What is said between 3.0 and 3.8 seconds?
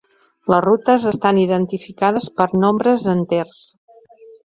enters.